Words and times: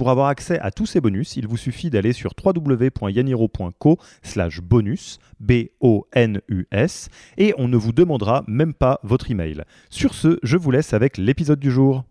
Pour 0.00 0.08
avoir 0.08 0.28
accès 0.28 0.58
à 0.60 0.70
tous 0.70 0.86
ces 0.86 1.02
bonus, 1.02 1.36
il 1.36 1.46
vous 1.46 1.58
suffit 1.58 1.90
d'aller 1.90 2.14
sur 2.14 2.32
www.yaniro.co 2.42 3.98
slash 4.22 4.62
bonus, 4.62 5.18
B-O-N-U-S, 5.40 7.10
et 7.36 7.52
on 7.58 7.68
ne 7.68 7.76
vous 7.76 7.92
demandera 7.92 8.42
même 8.46 8.72
pas 8.72 8.98
votre 9.02 9.30
email. 9.30 9.62
Sur 9.90 10.14
ce, 10.14 10.38
je 10.42 10.56
vous 10.56 10.70
laisse 10.70 10.94
avec 10.94 11.18
l'épisode 11.18 11.60
du 11.60 11.70
jour. 11.70 12.04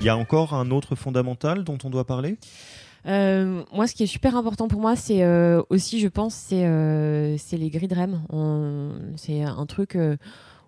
Il 0.00 0.04
y 0.04 0.10
a 0.10 0.18
encore 0.18 0.52
un 0.52 0.70
autre 0.70 0.94
fondamental 0.94 1.64
dont 1.64 1.78
on 1.84 1.88
doit 1.88 2.04
parler? 2.04 2.36
Euh, 3.06 3.62
moi, 3.72 3.86
ce 3.86 3.94
qui 3.94 4.02
est 4.02 4.06
super 4.06 4.36
important 4.36 4.68
pour 4.68 4.80
moi, 4.80 4.96
c'est 4.96 5.22
euh, 5.22 5.62
aussi, 5.68 6.00
je 6.00 6.08
pense, 6.08 6.34
c'est 6.34 6.66
euh, 6.66 7.36
les 7.52 7.70
grilles 7.70 7.88
de 7.88 7.96
C'est 9.16 9.42
un 9.42 9.66
truc 9.66 9.96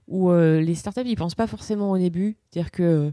où 0.09 0.30
euh, 0.30 0.60
les 0.60 0.74
startups, 0.74 1.02
ils 1.05 1.16
pensent 1.16 1.34
pas 1.34 1.46
forcément 1.46 1.91
au 1.91 1.98
début. 1.98 2.37
C'est-à-dire 2.51 2.70
que 2.70 2.83
euh, 2.83 3.10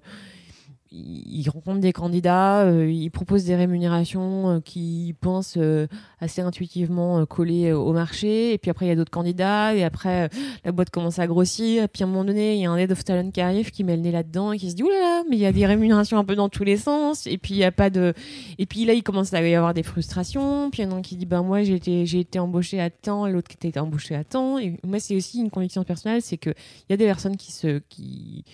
ils 0.96 1.50
rencontrent 1.50 1.80
des 1.80 1.92
candidats, 1.92 2.62
euh, 2.62 2.90
ils 2.90 3.10
proposent 3.10 3.46
des 3.46 3.56
rémunérations 3.56 4.50
euh, 4.50 4.60
qui 4.60 5.16
pensent 5.20 5.56
euh, 5.58 5.88
assez 6.20 6.42
intuitivement 6.42 7.20
euh, 7.20 7.26
coller 7.26 7.72
au 7.72 7.94
marché. 7.94 8.54
Et 8.54 8.58
puis 8.60 8.70
après, 8.70 8.86
il 8.86 8.90
y 8.90 8.92
a 8.92 8.96
d'autres 8.96 9.12
candidats. 9.12 9.76
Et 9.76 9.84
après, 9.84 10.30
la 10.64 10.72
boîte 10.72 10.92
commence 10.92 11.18
à 11.18 11.26
grossir. 11.26 11.84
Et 11.84 11.88
puis 11.88 12.04
à 12.04 12.06
un 12.06 12.10
moment 12.10 12.24
donné, 12.24 12.56
il 12.56 12.62
y 12.62 12.66
a 12.66 12.72
un 12.72 12.78
head 12.78 12.92
of 12.92 13.04
talent 13.04 13.32
qui 13.32 13.42
arrive, 13.42 13.72
qui 13.72 13.84
met 13.84 13.96
le 13.96 14.04
nez 14.04 14.12
là-dedans 14.12 14.52
et 14.52 14.60
qui 14.60 14.70
se 14.70 14.76
dit, 14.76 14.84
oulala, 14.84 15.24
mais 15.30 15.36
il 15.36 15.42
y 15.42 15.46
a 15.48 15.52
des 15.52 15.66
rémunérations 15.66 16.18
un 16.18 16.26
peu 16.26 16.36
dans 16.36 16.50
tous 16.50 16.64
les 16.64 16.78
sens. 16.78 17.26
Et 17.26 17.40
puis 17.40 17.56
il 17.56 17.58
y 17.58 17.64
a 17.64 17.72
pas 17.72 17.90
de, 17.90 18.14
et 18.60 18.66
puis 18.68 18.86
là, 18.86 18.94
il 18.94 19.02
commence 19.02 19.34
à 19.34 19.42
y 19.42 19.56
avoir 19.56 19.74
des 19.74 19.84
frustrations. 19.84 20.70
Puis 20.70 20.84
il 20.84 20.86
y 20.86 20.88
en 20.88 20.92
a 20.92 20.96
un 20.96 21.02
qui 21.02 21.16
dit 21.16 21.26
ben 21.26 21.42
moi 21.42 21.64
j'ai 21.64 21.76
été 21.76 22.06
j'ai 22.06 22.20
été 22.20 22.38
embauché 22.38 22.80
à 22.80 22.92
temps, 22.92 23.28
l'autre 23.28 23.48
qui 23.48 23.68
était 23.68 23.80
embauché 23.80 24.16
à 24.16 24.24
temps. 24.24 24.60
Et 24.60 24.78
moi 24.84 25.00
c'est 25.00 25.16
aussi 25.16 25.40
une 25.40 25.50
conviction 25.50 25.84
personnelle, 25.84 26.22
c'est 26.22 26.38
que 26.38 26.52
il 26.52 26.92
y 26.92 26.94
a 26.94 26.98
des 26.98 27.06
personnes 27.06 27.38
qui 27.38 27.52
se 27.52 27.82
qui 27.90 28.46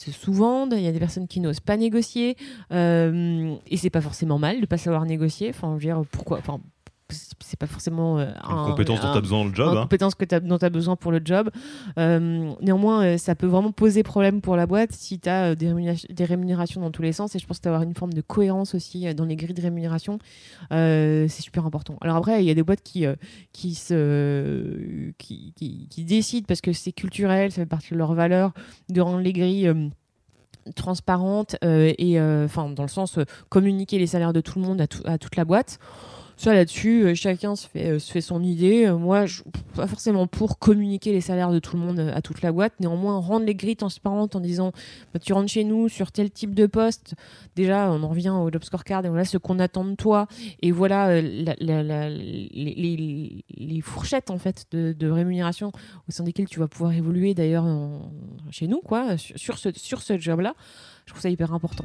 sous-vendent, 0.00 0.74
il 0.76 0.82
y 0.82 0.88
a 0.88 0.92
des 0.92 0.98
personnes 0.98 1.28
qui 1.28 1.40
n'osent 1.40 1.60
pas 1.60 1.76
négocier, 1.76 2.36
euh, 2.72 3.54
et 3.66 3.76
c'est 3.76 3.90
pas 3.90 4.00
forcément 4.00 4.38
mal 4.38 4.60
de 4.60 4.66
pas 4.66 4.78
savoir 4.78 5.04
négocier. 5.04 5.50
Enfin, 5.50 5.76
je 5.78 5.86
veux 5.86 5.94
dire, 5.94 6.02
pourquoi 6.10 6.38
c'est 7.50 7.58
pas 7.58 7.66
forcément 7.66 8.18
euh, 8.18 8.26
Une 8.48 8.56
un- 8.56 8.64
compétence 8.66 9.00
dont 9.00 9.10
tu 9.12 9.18
as 9.18 9.20
besoin 9.20 9.44
le 9.44 9.54
job. 9.54 9.72
une 9.72 9.78
hein. 9.78 9.82
compétence 9.82 10.14
que 10.14 10.24
t'as- 10.24 10.40
dont 10.40 10.56
tu 10.56 10.64
as 10.64 10.70
besoin 10.70 10.94
pour 10.96 11.10
le 11.12 11.20
job. 11.24 11.50
Euh, 11.98 12.52
néanmoins, 12.62 13.04
euh, 13.04 13.18
ça 13.18 13.34
peut 13.34 13.46
vraiment 13.48 13.72
poser 13.72 14.02
problème 14.02 14.40
pour 14.40 14.54
la 14.56 14.66
boîte 14.66 14.92
si 14.92 15.18
tu 15.18 15.28
as 15.28 15.54
des, 15.56 15.66
rémunérations, 15.68 16.08
des 16.10 16.24
rémunérations 16.24 16.80
dans 16.80 16.90
tous 16.92 17.02
les 17.02 17.12
sens. 17.12 17.34
Et 17.34 17.38
je 17.40 17.46
pense 17.46 17.58
qu'avoir 17.58 17.82
une 17.82 17.94
forme 17.94 18.12
de 18.12 18.20
cohérence 18.20 18.74
aussi 18.74 19.06
euh, 19.08 19.14
dans 19.14 19.24
les 19.24 19.36
grilles 19.36 19.54
de 19.54 19.62
rémunération, 19.62 20.18
euh, 20.72 21.26
c'est 21.28 21.42
super 21.42 21.66
important. 21.66 21.96
Alors 22.00 22.16
après, 22.16 22.42
il 22.42 22.46
y 22.46 22.50
a 22.50 22.54
des 22.54 22.62
boîtes 22.62 22.82
qui, 22.82 23.04
euh, 23.04 23.16
qui, 23.52 23.74
se, 23.74 25.10
qui, 25.18 25.52
qui- 25.56 25.88
qui 25.90 26.04
décident, 26.04 26.44
parce 26.46 26.60
que 26.60 26.72
c'est 26.72 26.92
culturel, 26.92 27.50
ça 27.50 27.62
fait 27.62 27.66
partie 27.66 27.90
de 27.94 27.98
leurs 27.98 28.14
valeurs, 28.14 28.52
de 28.88 29.00
rendre 29.00 29.20
les 29.20 29.32
grilles... 29.32 29.66
euh, 29.68 29.88
transparentes 30.76 31.56
euh, 31.64 31.92
et 31.98 32.20
euh, 32.20 32.44
enfin 32.44 32.68
dans 32.68 32.82
le 32.82 32.88
sens 32.88 33.16
euh, 33.18 33.24
communiquer 33.48 33.98
les 33.98 34.06
salaires 34.06 34.34
de 34.34 34.42
tout 34.42 34.58
le 34.60 34.64
monde 34.66 34.80
à, 34.80 34.86
tout- 34.86 35.02
à 35.06 35.16
toute 35.16 35.34
la 35.36 35.44
boîte 35.46 35.78
ça 36.40 36.54
là-dessus, 36.54 37.04
euh, 37.04 37.14
chacun 37.14 37.54
se 37.54 37.68
fait, 37.68 37.90
euh, 37.90 37.98
se 37.98 38.10
fait 38.10 38.22
son 38.22 38.42
idée. 38.42 38.86
Euh, 38.86 38.96
moi, 38.96 39.26
je 39.26 39.42
pas 39.74 39.86
forcément 39.86 40.26
pour 40.26 40.58
communiquer 40.58 41.12
les 41.12 41.20
salaires 41.20 41.52
de 41.52 41.58
tout 41.58 41.76
le 41.76 41.82
monde 41.82 42.00
à 42.00 42.22
toute 42.22 42.40
la 42.40 42.50
boîte. 42.50 42.72
Néanmoins, 42.80 43.18
rendre 43.18 43.44
les 43.44 43.54
grilles 43.54 43.76
transparentes 43.76 44.34
en 44.34 44.40
disant 44.40 44.72
bah, 45.12 45.20
tu 45.20 45.34
rentres 45.34 45.50
chez 45.50 45.64
nous 45.64 45.90
sur 45.90 46.12
tel 46.12 46.30
type 46.30 46.54
de 46.54 46.64
poste. 46.64 47.14
Déjà, 47.56 47.92
on 47.92 48.02
en 48.02 48.08
revient 48.08 48.30
au 48.30 48.50
job 48.50 48.64
scorecard 48.64 49.04
et 49.04 49.08
voilà 49.08 49.26
ce 49.26 49.36
qu'on 49.36 49.58
attend 49.58 49.84
de 49.84 49.94
toi. 49.94 50.28
Et 50.62 50.72
voilà 50.72 51.20
les, 51.20 51.42
fourchettes 53.82 54.30
en 54.30 54.38
fait 54.38 54.66
de, 54.72 54.94
de 54.98 55.10
rémunération 55.10 55.72
au 56.08 56.12
sein 56.12 56.24
desquelles 56.24 56.48
tu 56.48 56.58
vas 56.58 56.68
pouvoir 56.68 56.92
évoluer 56.92 57.34
d'ailleurs 57.34 57.66
chez 58.50 58.66
nous, 58.66 58.80
quoi, 58.80 59.16
sur 59.18 59.58
ce, 59.58 59.68
sur 59.74 60.00
ce 60.00 60.18
job-là. 60.18 60.54
Je 61.04 61.12
trouve 61.12 61.22
ça 61.22 61.28
hyper 61.28 61.52
important. 61.52 61.84